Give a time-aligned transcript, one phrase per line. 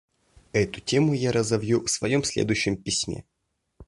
[0.51, 3.23] Эту тему я разовью в своем следующем письме.